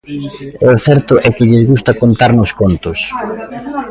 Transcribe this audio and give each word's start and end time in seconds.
E 0.63 0.65
o 0.73 0.75
certo 0.87 1.13
é 1.27 1.29
que 1.35 1.47
lles 1.49 1.63
gusta 1.71 1.91
contarnos 2.01 2.49
contos. 2.59 2.99